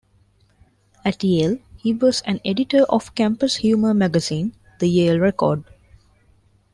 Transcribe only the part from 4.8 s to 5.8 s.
Yale Record".